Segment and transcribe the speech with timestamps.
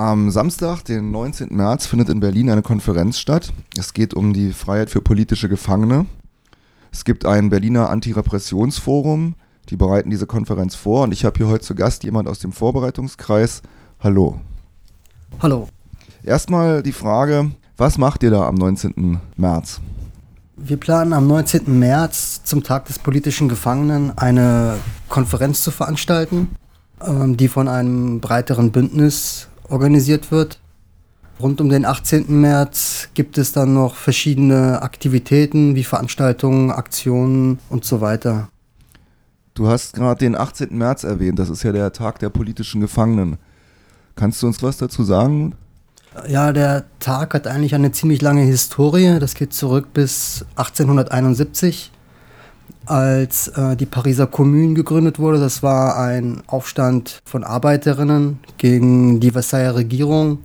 [0.00, 1.54] Am Samstag, den 19.
[1.54, 3.52] März, findet in Berlin eine Konferenz statt.
[3.76, 6.06] Es geht um die Freiheit für politische Gefangene.
[6.90, 9.34] Es gibt ein Berliner Antirepressionsforum,
[9.68, 12.52] die bereiten diese Konferenz vor und ich habe hier heute zu Gast jemand aus dem
[12.52, 13.60] Vorbereitungskreis.
[14.02, 14.40] Hallo.
[15.42, 15.68] Hallo.
[16.22, 19.20] Erstmal die Frage, was macht ihr da am 19.
[19.36, 19.82] März?
[20.56, 21.78] Wir planen am 19.
[21.78, 24.78] März zum Tag des politischen Gefangenen eine
[25.10, 26.56] Konferenz zu veranstalten,
[27.06, 30.58] ähm, die von einem breiteren Bündnis organisiert wird.
[31.40, 32.40] Rund um den 18.
[32.40, 38.48] März gibt es dann noch verschiedene Aktivitäten wie Veranstaltungen, Aktionen und so weiter.
[39.54, 40.76] Du hast gerade den 18.
[40.76, 43.38] März erwähnt, das ist ja der Tag der politischen Gefangenen.
[44.16, 45.54] Kannst du uns was dazu sagen?
[46.28, 49.18] Ja, der Tag hat eigentlich eine ziemlich lange Historie.
[49.20, 51.92] Das geht zurück bis 1871,
[52.86, 55.38] als äh, die Pariser Kommune gegründet wurde.
[55.38, 60.38] Das war ein Aufstand von Arbeiterinnen gegen die Versailler Regierung,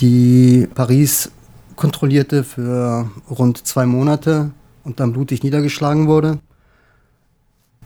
[0.00, 1.30] die Paris
[1.76, 4.50] kontrollierte für rund zwei Monate
[4.84, 6.38] und dann blutig niedergeschlagen wurde.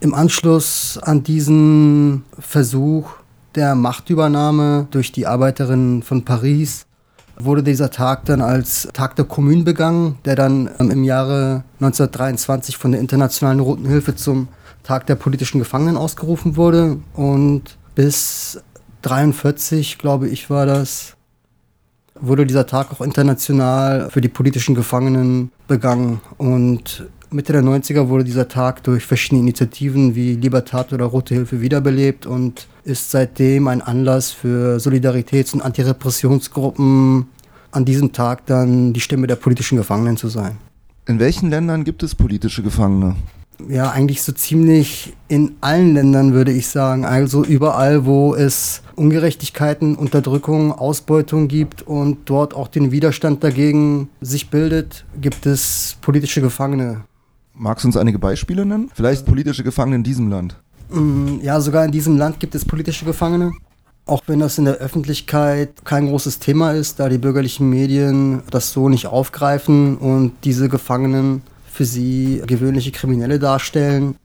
[0.00, 3.10] Im Anschluss an diesen Versuch
[3.54, 6.85] der Machtübernahme durch die Arbeiterinnen von Paris
[7.38, 12.76] wurde dieser Tag dann als Tag der Kommune begangen, der dann ähm, im Jahre 1923
[12.76, 14.48] von der Internationalen Roten Hilfe zum
[14.82, 16.98] Tag der politischen Gefangenen ausgerufen wurde.
[17.14, 18.60] Und bis
[19.02, 21.14] 1943, glaube ich, war das,
[22.14, 26.20] wurde dieser Tag auch international für die politischen Gefangenen begangen.
[26.38, 31.60] Und Mitte der 90er wurde dieser Tag durch verschiedene Initiativen wie Libertat oder Rote Hilfe
[31.60, 37.26] wiederbelebt und ist seitdem ein Anlass für Solidaritäts- und Antirepressionsgruppen,
[37.72, 40.56] an diesem Tag dann die Stimme der politischen Gefangenen zu sein.
[41.06, 43.16] In welchen Ländern gibt es politische Gefangene?
[43.68, 47.04] Ja, eigentlich so ziemlich in allen Ländern würde ich sagen.
[47.04, 54.50] Also überall, wo es Ungerechtigkeiten, Unterdrückung, Ausbeutung gibt und dort auch den Widerstand dagegen sich
[54.50, 57.02] bildet, gibt es politische Gefangene.
[57.58, 58.90] Magst du uns einige Beispiele nennen?
[58.94, 60.56] Vielleicht politische Gefangene in diesem Land?
[60.90, 63.52] Mm, ja, sogar in diesem Land gibt es politische Gefangene.
[64.04, 68.72] Auch wenn das in der Öffentlichkeit kein großes Thema ist, da die bürgerlichen Medien das
[68.72, 74.16] so nicht aufgreifen und diese Gefangenen für sie gewöhnliche Kriminelle darstellen,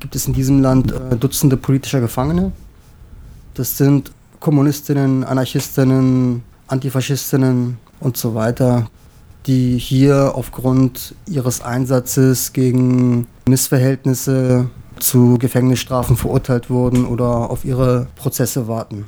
[0.00, 2.52] gibt es in diesem Land äh, Dutzende politischer Gefangene.
[3.54, 4.10] Das sind
[4.40, 8.90] Kommunistinnen, Anarchistinnen, Antifaschistinnen und so weiter,
[9.46, 18.68] die hier aufgrund ihres Einsatzes gegen Missverhältnisse zu Gefängnisstrafen verurteilt wurden oder auf ihre Prozesse
[18.68, 19.06] warten.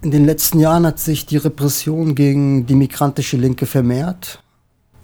[0.00, 4.42] In den letzten Jahren hat sich die Repression gegen die migrantische Linke vermehrt,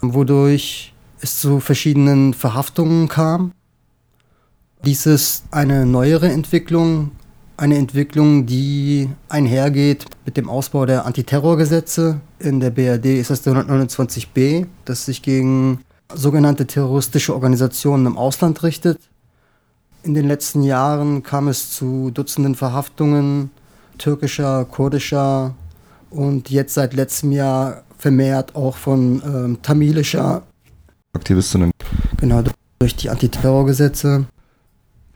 [0.00, 3.53] wodurch es zu verschiedenen Verhaftungen kam.
[4.84, 7.11] Dies ist eine neuere Entwicklung,
[7.57, 12.21] eine Entwicklung, die einhergeht mit dem Ausbau der Antiterrorgesetze.
[12.39, 15.81] In der BRD ist das der 129b, das sich gegen
[16.13, 18.99] sogenannte terroristische Organisationen im Ausland richtet.
[20.03, 23.51] In den letzten Jahren kam es zu Dutzenden Verhaftungen
[23.99, 25.55] türkischer, kurdischer
[26.11, 30.43] und jetzt seit letztem Jahr vermehrt auch von ähm, tamilischer
[31.15, 31.71] Aktivistinnen.
[32.19, 32.43] Genau,
[32.81, 34.27] durch die Antiterrorgesetze.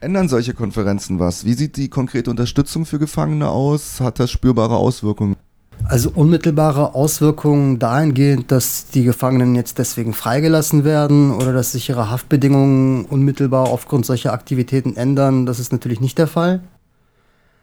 [0.01, 1.43] Ändern solche Konferenzen was?
[1.43, 3.99] Wie sieht die konkrete Unterstützung für Gefangene aus?
[3.99, 5.35] Hat das spürbare Auswirkungen?
[5.83, 12.09] Also unmittelbare Auswirkungen dahingehend, dass die Gefangenen jetzt deswegen freigelassen werden oder dass sich ihre
[12.09, 16.61] Haftbedingungen unmittelbar aufgrund solcher Aktivitäten ändern, das ist natürlich nicht der Fall.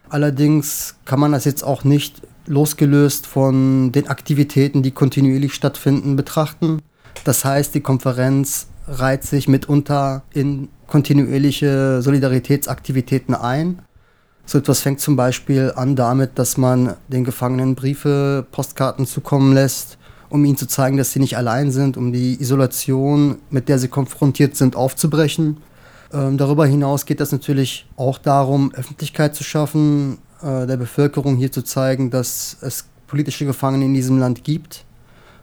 [0.08, 6.80] Allerdings kann man das jetzt auch nicht losgelöst von den Aktivitäten, die kontinuierlich stattfinden, betrachten.
[7.24, 13.82] Das heißt, die Konferenz reiht sich mitunter in kontinuierliche Solidaritätsaktivitäten ein
[14.48, 19.98] so etwas fängt zum Beispiel an damit, dass man den Gefangenen Briefe, Postkarten zukommen lässt,
[20.28, 23.88] um ihnen zu zeigen, dass sie nicht allein sind, um die Isolation, mit der sie
[23.88, 25.56] konfrontiert sind, aufzubrechen.
[26.12, 31.50] Ähm, darüber hinaus geht es natürlich auch darum, Öffentlichkeit zu schaffen, äh, der Bevölkerung hier
[31.50, 34.84] zu zeigen, dass es politische Gefangene in diesem Land gibt,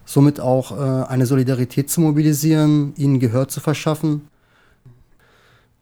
[0.05, 4.21] somit auch äh, eine Solidarität zu mobilisieren, ihnen Gehör zu verschaffen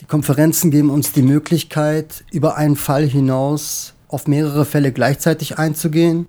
[0.01, 6.25] die Konferenzen geben uns die Möglichkeit, über einen Fall hinaus auf mehrere Fälle gleichzeitig einzugehen,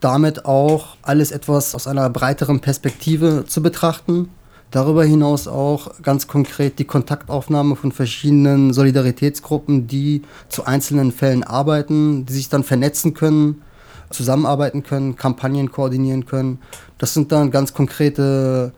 [0.00, 4.30] damit auch alles etwas aus einer breiteren Perspektive zu betrachten.
[4.72, 12.26] Darüber hinaus auch ganz konkret die Kontaktaufnahme von verschiedenen Solidaritätsgruppen, die zu einzelnen Fällen arbeiten,
[12.26, 13.62] die sich dann vernetzen können,
[14.10, 16.58] zusammenarbeiten können, Kampagnen koordinieren können.
[16.98, 18.72] Das sind dann ganz konkrete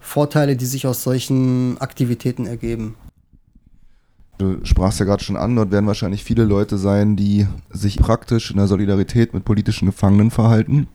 [0.00, 2.96] Vorteile, die sich aus solchen Aktivitäten ergeben.
[4.38, 8.50] Du sprachst ja gerade schon an, dort werden wahrscheinlich viele Leute sein, die sich praktisch
[8.50, 10.88] in der Solidarität mit politischen Gefangenen verhalten.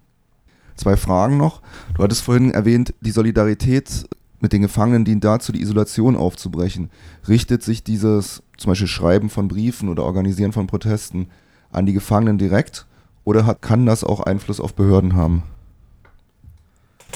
[0.75, 1.61] Zwei Fragen noch.
[1.95, 4.07] Du hattest vorhin erwähnt, die Solidarität
[4.39, 6.89] mit den Gefangenen dient dazu, die Isolation aufzubrechen.
[7.27, 11.27] Richtet sich dieses zum Beispiel Schreiben von Briefen oder Organisieren von Protesten
[11.71, 12.86] an die Gefangenen direkt
[13.27, 15.44] oder hat, kann das auch Einfluss auf Behörden haben?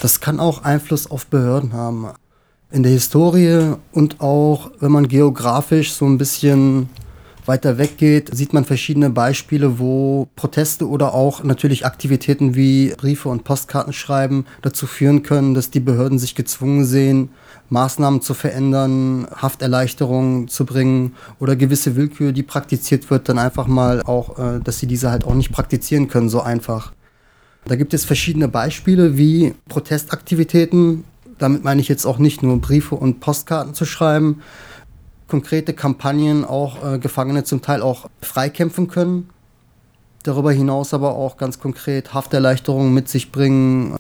[0.01, 2.09] Das kann auch Einfluss auf Behörden haben.
[2.69, 6.89] In der Historie und auch, wenn man geografisch so ein bisschen
[7.45, 13.43] weiter weggeht, sieht man verschiedene Beispiele, wo Proteste oder auch natürlich Aktivitäten wie Briefe und
[13.43, 17.29] Postkarten schreiben dazu führen können, dass die Behörden sich gezwungen sehen,
[17.69, 24.01] Maßnahmen zu verändern, Hafterleichterungen zu bringen oder gewisse Willkür, die praktiziert wird, dann einfach mal
[24.03, 26.91] auch, äh, dass sie diese halt auch nicht praktizieren können, so einfach.
[27.65, 31.05] Da gibt es verschiedene Beispiele wie Protestaktivitäten.
[31.37, 34.41] Damit meine ich jetzt auch nicht nur Briefe und Postkarten zu schreiben,
[35.31, 39.29] konkrete Kampagnen auch äh, Gefangene zum Teil auch freikämpfen können.
[40.23, 43.95] Darüber hinaus aber auch ganz konkret Hafterleichterungen mit sich bringen.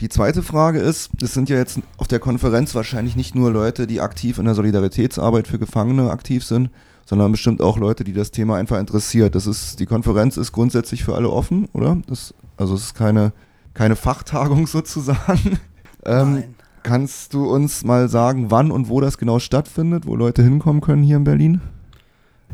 [0.00, 3.86] Die zweite Frage ist, es sind ja jetzt auf der Konferenz wahrscheinlich nicht nur Leute,
[3.86, 6.70] die aktiv in der Solidaritätsarbeit für Gefangene aktiv sind,
[7.04, 9.34] sondern bestimmt auch Leute, die das Thema einfach interessiert.
[9.34, 11.98] Das ist, die Konferenz ist grundsätzlich für alle offen, oder?
[12.06, 13.34] Das, also es ist keine,
[13.74, 15.60] keine Fachtagung sozusagen.
[16.06, 16.54] Ähm, Nein.
[16.82, 21.02] Kannst du uns mal sagen, wann und wo das genau stattfindet, wo Leute hinkommen können
[21.02, 21.60] hier in Berlin?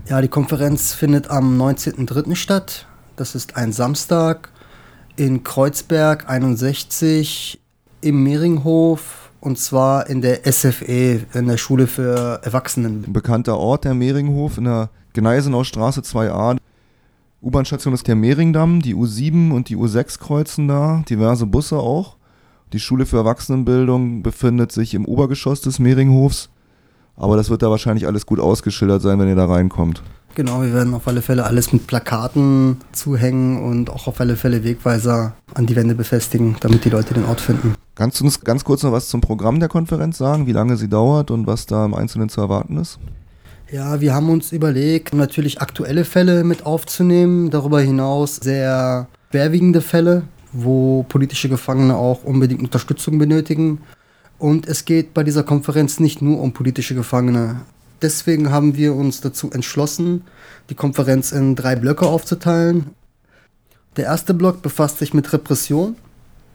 [0.08, 2.34] Ja, die Konferenz findet am 19.03.
[2.34, 2.86] statt.
[3.16, 4.50] Das ist ein Samstag
[5.16, 7.60] in Kreuzberg 61
[8.02, 13.04] im Mehringhof und zwar in der SFE, in der Schule für Erwachsenen.
[13.06, 16.56] Ein bekannter Ort, der Mehringhof, in der Gneisenau Straße 2a.
[17.42, 22.15] U-Bahn-Station ist der Mehringdamm, die U7 und die U6 kreuzen da, diverse Busse auch.
[22.76, 26.50] Die Schule für Erwachsenenbildung befindet sich im Obergeschoss des Mehringhofs.
[27.16, 30.02] Aber das wird da wahrscheinlich alles gut ausgeschildert sein, wenn ihr da reinkommt.
[30.34, 34.62] Genau, wir werden auf alle Fälle alles mit Plakaten zuhängen und auch auf alle Fälle
[34.62, 37.76] Wegweiser an die Wände befestigen, damit die Leute den Ort finden.
[37.94, 40.90] Kannst du uns ganz kurz noch was zum Programm der Konferenz sagen, wie lange sie
[40.90, 42.98] dauert und was da im Einzelnen zu erwarten ist?
[43.72, 50.24] Ja, wir haben uns überlegt, natürlich aktuelle Fälle mit aufzunehmen, darüber hinaus sehr schwerwiegende Fälle,
[50.56, 53.80] wo politische Gefangene auch unbedingt Unterstützung benötigen.
[54.38, 57.62] Und es geht bei dieser Konferenz nicht nur um politische Gefangene.
[58.02, 60.22] Deswegen haben wir uns dazu entschlossen,
[60.68, 62.90] die Konferenz in drei Blöcke aufzuteilen.
[63.96, 65.96] Der erste Block befasst sich mit Repression.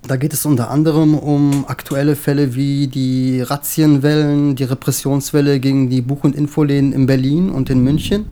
[0.08, 6.02] Da geht es unter anderem um aktuelle Fälle wie die Razzienwellen, die Repressionswelle gegen die
[6.02, 8.26] Buch- und Infoläden in Berlin und in München.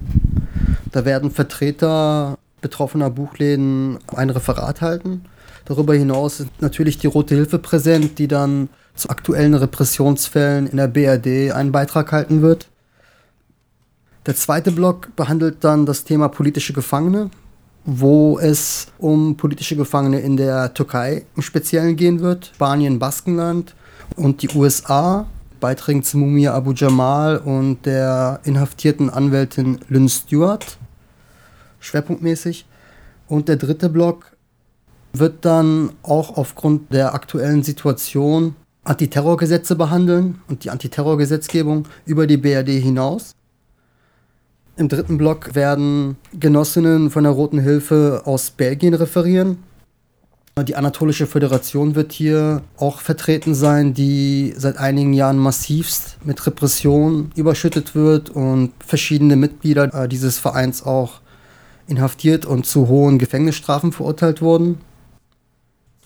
[0.92, 5.22] Da werden Vertreter betroffener Buchläden ein Referat halten.
[5.69, 10.88] Darüber hinaus ist natürlich die Rote Hilfe präsent, die dann zu aktuellen Repressionsfällen in der
[10.88, 12.68] BRD einen Beitrag halten wird.
[14.25, 17.30] Der zweite Block behandelt dann das Thema politische Gefangene,
[17.86, 23.75] wo es um politische Gefangene in der Türkei im Speziellen gehen wird, Spanien, Baskenland
[24.15, 25.27] und die USA,
[25.60, 30.80] Beiträgen zu Mumia Abu Jamal und der inhaftierten Anwältin Lynn Stewart,
[31.80, 32.65] schwerpunktmäßig.
[33.27, 34.31] Und der dritte Block
[35.14, 42.70] wird dann auch aufgrund der aktuellen Situation Antiterrorgesetze behandeln und die Antiterrorgesetzgebung über die BRD
[42.82, 43.36] hinaus.
[44.78, 49.58] Im dritten Block werden Genossinnen von der Roten Hilfe aus Belgien referieren.
[50.66, 57.32] Die Anatolische Föderation wird hier auch vertreten sein, die seit einigen Jahren massivst mit Repression
[57.36, 61.22] überschüttet wird und verschiedene Mitglieder äh, dieses Vereins auch
[61.88, 64.80] inhaftiert und zu hohen Gefängnisstrafen verurteilt wurden.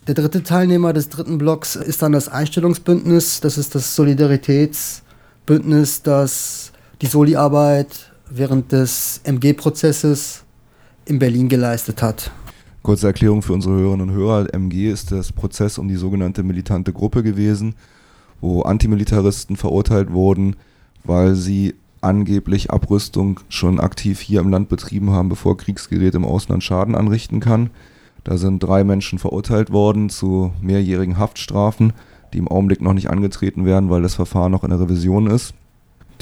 [0.06, 3.40] Der dritte Teilnehmer des dritten Blocks ist dann das Einstellungsbündnis.
[3.40, 10.44] Das ist das Solidaritätsbündnis, das die Soli-Arbeit während des MG-Prozesses
[11.06, 12.32] in Berlin geleistet hat.
[12.82, 14.54] Kurze Erklärung für unsere Hörerinnen und Hörer.
[14.54, 17.76] MG ist das Prozess um die sogenannte militante Gruppe gewesen,
[18.42, 20.58] wo Antimilitaristen verurteilt wurden,
[21.06, 26.62] weil sie angeblich Abrüstung schon aktiv hier im Land betrieben haben, bevor Kriegsgerät im Ausland
[26.62, 27.70] Schaden anrichten kann.
[28.24, 31.94] Da sind drei Menschen verurteilt worden zu mehrjährigen Haftstrafen,
[32.34, 35.54] die im Augenblick noch nicht angetreten werden, weil das Verfahren noch in der Revision ist.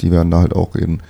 [0.00, 1.02] Die werden da halt auch reden.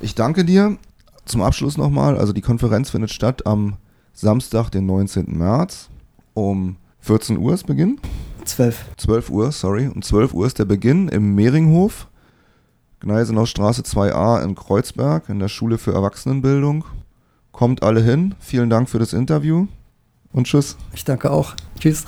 [0.00, 0.76] Ich danke dir.
[1.24, 3.76] Zum Abschluss nochmal, also die Konferenz findet statt am
[4.12, 5.38] Samstag, den 19.
[5.38, 5.88] März
[6.34, 7.98] um 14 Uhr ist Beginn.
[8.44, 8.96] 12.
[8.98, 9.88] 12 Uhr, sorry.
[9.88, 12.08] Um 12 Uhr ist der Beginn im Mehringhof,
[13.00, 16.84] Gneisenau Straße 2a in Kreuzberg in der Schule für Erwachsenenbildung.
[17.52, 18.34] Kommt alle hin.
[18.40, 19.66] Vielen Dank für das Interview
[20.34, 20.76] und tschüss.
[20.92, 21.54] Ich danke auch.
[21.80, 22.02] Tschüss.